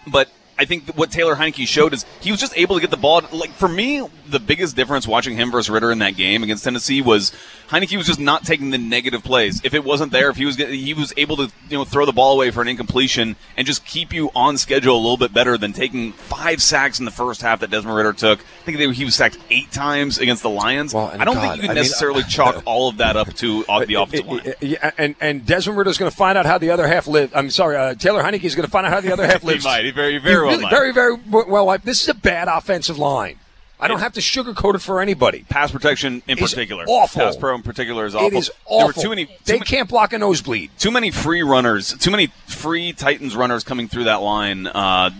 but 0.08 0.28
I 0.62 0.64
think 0.64 0.94
what 0.96 1.10
Taylor 1.10 1.34
Heinicke 1.34 1.66
showed 1.66 1.92
is 1.92 2.04
he 2.20 2.30
was 2.30 2.38
just 2.38 2.56
able 2.56 2.76
to 2.76 2.80
get 2.80 2.90
the 2.92 2.96
ball. 2.96 3.20
Like 3.32 3.50
for 3.50 3.66
me, 3.68 4.06
the 4.28 4.38
biggest 4.38 4.76
difference 4.76 5.08
watching 5.08 5.34
him 5.36 5.50
versus 5.50 5.68
Ridder 5.68 5.90
in 5.90 5.98
that 5.98 6.16
game 6.16 6.44
against 6.44 6.62
Tennessee 6.62 7.02
was 7.02 7.32
Heinicke 7.68 7.96
was 7.96 8.06
just 8.06 8.20
not 8.20 8.44
taking 8.44 8.70
the 8.70 8.78
negative 8.78 9.24
plays. 9.24 9.60
If 9.64 9.74
it 9.74 9.82
wasn't 9.82 10.12
there, 10.12 10.30
if 10.30 10.36
he 10.36 10.46
was 10.46 10.54
he 10.56 10.94
was 10.94 11.12
able 11.16 11.36
to 11.38 11.50
you 11.68 11.78
know 11.78 11.84
throw 11.84 12.06
the 12.06 12.12
ball 12.12 12.34
away 12.34 12.52
for 12.52 12.62
an 12.62 12.68
incompletion 12.68 13.34
and 13.56 13.66
just 13.66 13.84
keep 13.84 14.12
you 14.12 14.30
on 14.36 14.56
schedule 14.56 14.94
a 14.94 15.02
little 15.02 15.16
bit 15.16 15.34
better 15.34 15.58
than 15.58 15.72
taking 15.72 16.12
five 16.12 16.62
sacks 16.62 17.00
in 17.00 17.04
the 17.06 17.10
first 17.10 17.42
half 17.42 17.58
that 17.60 17.70
Desmond 17.70 17.96
Ridder 17.96 18.12
took. 18.12 18.38
I 18.38 18.64
think 18.64 18.78
they, 18.78 18.92
he 18.92 19.04
was 19.04 19.16
sacked 19.16 19.38
eight 19.50 19.72
times 19.72 20.18
against 20.18 20.44
the 20.44 20.50
Lions. 20.50 20.94
Well, 20.94 21.08
I 21.08 21.24
don't 21.24 21.34
God, 21.34 21.40
think 21.42 21.56
you 21.56 21.60
can 21.62 21.70
I 21.70 21.74
mean, 21.74 21.82
necessarily 21.82 22.22
chalk 22.28 22.62
all 22.66 22.88
of 22.88 22.98
that 22.98 23.16
up 23.16 23.32
to 23.34 23.64
uh, 23.68 23.84
the 23.84 23.94
offensive 23.94 24.28
line. 24.28 24.40
It- 24.44 24.58
yeah, 24.62 24.90
and 24.96 25.16
and 25.20 25.44
Desmond 25.44 25.88
is 25.88 25.98
going 25.98 26.10
to 26.10 26.16
find 26.16 26.38
out 26.38 26.46
how 26.46 26.58
the 26.58 26.70
other 26.70 26.86
half 26.86 27.08
live. 27.08 27.32
I'm 27.34 27.50
sorry, 27.50 27.76
uh, 27.76 27.94
Taylor 27.94 28.22
Heinicke 28.22 28.44
is 28.44 28.54
going 28.54 28.64
to 28.66 28.70
find 28.70 28.86
out 28.86 28.92
how 28.92 29.00
the 29.00 29.12
other 29.12 29.26
half 29.26 29.42
He 29.52 29.58
might. 29.58 29.84
He 29.84 29.90
very- 29.90 30.18
very 30.18 30.46
well 30.46 30.51
really, 30.58 30.70
very 30.70 30.92
very 30.92 31.16
well. 31.30 31.64
Like, 31.64 31.82
this 31.82 32.02
is 32.02 32.08
a 32.08 32.14
bad 32.14 32.48
offensive 32.48 32.98
line. 32.98 33.38
I 33.80 33.88
don't 33.88 33.98
have 33.98 34.12
to 34.12 34.20
sugarcoat 34.20 34.76
it 34.76 34.78
for 34.80 35.00
anybody. 35.00 35.44
Pass 35.48 35.72
protection 35.72 36.22
in 36.28 36.38
particular, 36.38 36.84
awful. 36.86 37.22
Pass 37.22 37.36
pro 37.36 37.54
in 37.56 37.62
particular 37.62 38.06
is 38.06 38.14
awful. 38.14 38.28
It 38.28 38.34
is 38.34 38.46
There 38.46 38.56
awful. 38.66 38.86
were 38.86 38.92
too 38.92 39.08
many. 39.08 39.26
Too 39.26 39.32
they 39.44 39.58
can't 39.58 39.88
block 39.88 40.12
a 40.12 40.18
nosebleed. 40.18 40.70
too 40.78 40.92
many 40.92 41.10
free 41.10 41.42
runners, 41.42 41.92
too 41.98 42.12
many 42.12 42.28
free 42.46 42.92
Titans 42.92 43.34
runners 43.34 43.64
coming 43.64 43.88
through 43.88 44.04
that 44.04 44.22
line. 44.22 44.68
Uh, 44.68 45.10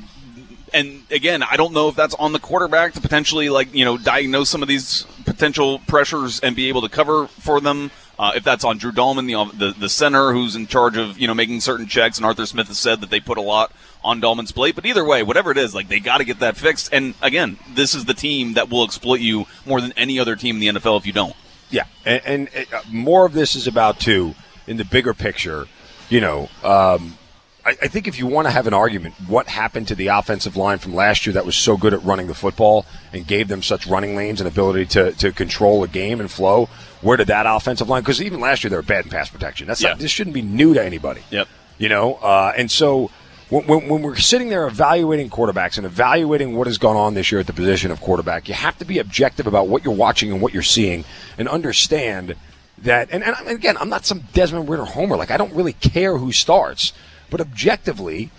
and 0.73 1.03
again, 1.11 1.43
I 1.43 1.57
don't 1.57 1.73
know 1.75 1.89
if 1.89 1.97
that's 1.97 2.15
on 2.15 2.33
the 2.33 2.39
quarterback 2.39 2.93
to 2.95 3.01
potentially 3.01 3.49
like 3.51 3.75
you 3.75 3.85
know 3.85 3.99
diagnose 3.99 4.49
some 4.49 4.63
of 4.63 4.69
these 4.69 5.07
potential 5.25 5.81
pressures 5.81 6.39
and 6.41 6.55
be 6.55 6.69
able 6.69 6.83
to 6.83 6.89
cover 6.89 7.27
for 7.27 7.61
them. 7.61 7.91
Uh, 8.19 8.33
if 8.37 8.45
that's 8.45 8.65
on 8.65 8.79
Drew 8.79 8.93
Dalman, 8.93 9.27
the, 9.27 9.73
the 9.73 9.81
the 9.81 9.89
center 9.89 10.33
who's 10.33 10.55
in 10.55 10.67
charge 10.67 10.97
of 10.97 11.19
you 11.19 11.27
know 11.27 11.35
making 11.35 11.61
certain 11.61 11.87
checks, 11.87 12.19
and 12.19 12.27
Arthur 12.27 12.47
Smith 12.47 12.69
has 12.69 12.79
said 12.79 13.01
that 13.01 13.11
they 13.11 13.21
put 13.21 13.39
a 13.39 13.43
lot 13.43 13.73
on 14.05 14.21
Dalman's 14.21 14.53
plate. 14.53 14.75
But 14.75 14.87
either 14.87 15.05
way, 15.05 15.23
whatever 15.23 15.51
it 15.51 15.59
is, 15.59 15.75
like 15.75 15.89
they 15.89 16.01
got 16.01 16.19
to 16.19 16.25
get 16.25 16.41
that 16.41 16.57
fixed. 16.57 16.93
And 16.93 17.15
again, 17.23 17.59
this 17.75 17.95
is 17.95 18.05
the 18.05 18.15
team 18.15 18.55
that 18.55 18.69
will 18.69 18.85
exploit 18.85 19.21
you 19.21 19.47
more 19.65 19.81
than 19.81 19.93
any 19.93 20.19
other 20.19 20.37
team 20.37 20.57
in 20.57 20.75
the 20.75 20.81
NFL 20.81 20.99
if 20.99 21.07
you 21.07 21.13
don't. 21.13 21.35
Yeah, 21.71 21.87
and, 22.05 22.49
and 22.55 22.67
uh, 22.73 22.83
more 22.91 23.25
of 23.25 23.33
this 23.33 23.55
is 23.55 23.67
about 23.67 23.99
too 23.99 24.35
in 24.67 24.77
the 24.77 24.85
bigger 24.85 25.15
picture. 25.15 25.67
You 26.11 26.21
know, 26.21 26.51
um, 26.63 27.17
I, 27.65 27.71
I 27.71 27.89
think 27.89 28.09
if 28.09 28.19
you 28.19 28.27
want 28.27 28.47
to 28.47 28.51
have 28.51 28.67
an 28.67 28.75
argument, 28.75 29.15
what 29.27 29.49
happened 29.49 29.89
to 29.89 29.95
the 29.95 30.09
offensive 30.09 30.57
line 30.57 30.79
from 30.79 30.95
last 30.95 31.27
year 31.27 31.33
that 31.35 31.47
was 31.47 31.57
so 31.57 31.77
good 31.77 31.95
at 31.95 32.03
running 32.03 32.27
the 32.27 32.35
football 32.35 32.85
and 33.13 33.27
gave 33.27 33.49
them 33.49 33.63
such 33.63 33.87
running 33.87 34.17
lanes 34.17 34.41
and 34.41 34.49
ability 34.49 34.87
to, 34.87 35.13
to 35.13 35.33
control 35.33 35.83
a 35.83 35.89
game 35.89 36.21
and 36.21 36.31
flow? 36.31 36.69
Where 37.03 37.17
did 37.17 37.27
that 37.27 37.47
offensive 37.47 37.89
line? 37.89 38.03
Because 38.03 38.23
even 38.23 38.41
last 38.41 38.65
year 38.65 38.71
they 38.71 38.77
were 38.77 38.83
bad 38.83 39.05
in 39.05 39.11
pass 39.11 39.29
protection. 39.29 39.67
That's 39.67 39.83
Yeah. 39.83 39.91
not, 39.91 39.99
this 39.99 40.11
shouldn't 40.11 40.35
be 40.35 40.43
new 40.43 40.73
to 40.75 40.83
anybody. 40.83 41.21
Yep. 41.31 41.49
You 41.79 41.89
know, 41.89 42.15
uh, 42.15 42.53
and 42.57 42.71
so 42.71 43.11
when, 43.49 43.67
when, 43.67 43.89
when 43.89 44.03
we're 44.03 44.17
sitting 44.17 44.49
there 44.51 44.67
evaluating 44.67 45.29
quarterbacks 45.29 45.77
and 45.77 45.85
evaluating 45.85 46.57
what 46.57 46.67
has 46.69 46.79
gone 46.79 46.97
on 46.97 47.15
this 47.15 47.31
year 47.33 47.41
at 47.41 47.47
the 47.47 47.53
position 47.53 47.91
of 47.91 48.01
quarterback, 48.01 48.49
you 48.49 48.55
have 48.55 48.79
to 48.79 48.85
be 48.85 48.99
objective 48.99 49.47
about 49.47 49.69
what 49.69 49.85
you're 49.85 49.95
watching 49.95 50.31
and 50.33 50.41
what 50.41 50.55
you're 50.55 50.63
seeing 50.63 51.05
and 51.37 51.49
understand 51.49 52.35
that. 52.79 53.09
And, 53.11 53.25
and 53.25 53.49
again, 53.49 53.77
I'm 53.79 53.89
not 53.89 54.07
some 54.07 54.21
Desmond 54.33 54.69
Ridder 54.69 54.85
homer. 54.85 55.17
Like, 55.17 55.31
I 55.31 55.37
don't 55.37 55.53
really 55.55 55.73
care 55.75 56.17
who 56.19 56.31
starts, 56.33 56.93
but 57.31 57.41
objectively, 57.41 58.31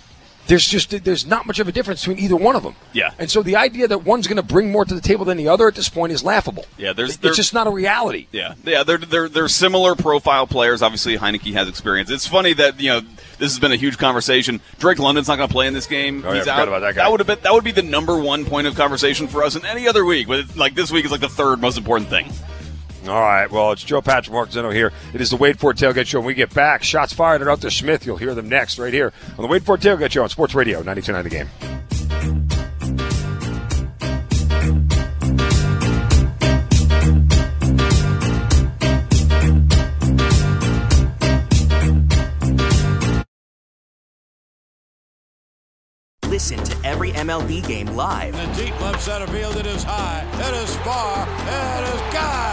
there's 0.47 0.67
just 0.67 1.03
there's 1.05 1.25
not 1.25 1.45
much 1.47 1.59
of 1.59 1.67
a 1.67 1.71
difference 1.71 2.01
between 2.05 2.19
either 2.23 2.35
one 2.35 2.55
of 2.55 2.63
them. 2.63 2.75
Yeah. 2.91 3.11
And 3.17 3.31
so 3.31 3.41
the 3.43 3.55
idea 3.55 3.87
that 3.87 4.03
one's 4.03 4.27
going 4.27 4.37
to 4.37 4.43
bring 4.43 4.71
more 4.71 4.83
to 4.85 4.93
the 4.93 4.99
table 5.01 5.23
than 5.25 5.37
the 5.37 5.47
other 5.47 5.67
at 5.67 5.75
this 5.75 5.87
point 5.89 6.11
is 6.11 6.23
laughable. 6.23 6.65
Yeah, 6.77 6.91
there's- 6.93 7.17
it's 7.21 7.37
just 7.37 7.53
not 7.53 7.65
a 7.67 7.69
reality. 7.71 8.27
Yeah, 8.31 8.55
yeah, 8.65 8.83
they're 8.83 8.97
they're 8.97 9.29
they're 9.29 9.47
similar 9.47 9.95
profile 9.95 10.45
players. 10.47 10.81
Obviously, 10.81 11.17
Heinicke 11.17 11.53
has 11.53 11.67
experience. 11.69 12.09
It's 12.09 12.27
funny 12.27 12.53
that 12.53 12.79
you 12.79 12.89
know 12.89 12.99
this 13.39 13.51
has 13.51 13.59
been 13.59 13.71
a 13.71 13.77
huge 13.77 13.97
conversation. 13.97 14.59
Drake 14.79 14.99
London's 14.99 15.27
not 15.27 15.37
going 15.37 15.47
to 15.47 15.53
play 15.53 15.67
in 15.67 15.73
this 15.73 15.87
game. 15.87 16.23
Oh, 16.25 16.31
He's 16.33 16.41
I 16.41 16.43
forgot 16.43 16.59
out. 16.59 16.67
about 16.67 16.79
that 16.81 16.95
guy. 16.95 17.07
would 17.09 17.19
have 17.19 17.27
been 17.27 17.39
that 17.41 17.53
would 17.53 17.63
be 17.63 17.71
the 17.71 17.81
number 17.81 18.17
one 18.17 18.45
point 18.45 18.67
of 18.67 18.75
conversation 18.75 19.27
for 19.27 19.43
us 19.43 19.55
in 19.55 19.65
any 19.65 19.87
other 19.87 20.03
week. 20.05 20.27
But 20.27 20.39
it's, 20.39 20.57
like 20.57 20.75
this 20.75 20.91
week 20.91 21.05
is 21.05 21.11
like 21.11 21.21
the 21.21 21.29
third 21.29 21.61
most 21.61 21.77
important 21.77 22.09
thing. 22.09 22.29
All 23.07 23.19
right. 23.19 23.51
Well, 23.51 23.71
it's 23.71 23.83
Joe 23.83 24.01
Patrick 24.01 24.33
Mark 24.33 24.49
Zinno 24.49 24.73
here. 24.73 24.91
It 25.13 25.21
is 25.21 25.29
the 25.29 25.37
Wade 25.37 25.59
Ford 25.59 25.77
Tailgate 25.77 26.07
Show. 26.07 26.19
When 26.19 26.27
we 26.27 26.33
get 26.33 26.53
back, 26.53 26.83
shots 26.83 27.13
fired 27.13 27.41
at 27.41 27.47
Arthur 27.47 27.69
Smith. 27.69 28.05
You'll 28.05 28.17
hear 28.17 28.33
them 28.33 28.49
next 28.49 28.79
right 28.79 28.93
here 28.93 29.11
on 29.37 29.41
the 29.41 29.47
Wade 29.47 29.63
Ford 29.63 29.81
Tailgate 29.81 30.11
Show 30.11 30.23
on 30.23 30.29
Sports 30.29 30.55
Radio 30.55 30.81
92.9 30.83 31.23
The 31.23 31.29
Game. 31.29 31.49
Listen 46.33 46.63
to 46.63 46.75
every 46.83 47.11
MLB 47.11 47.65
game 47.67 47.87
live. 47.95 48.33
In 48.33 48.49
the 48.49 48.65
deep 48.65 48.81
left 48.81 49.01
center 49.01 49.27
field, 49.27 49.55
it 49.55 49.67
is 49.67 49.83
high, 49.83 50.25
it 50.33 50.63
is 50.63 50.75
far, 50.77 51.27
it 51.29 51.93
is 51.93 52.01
God. 52.13 52.52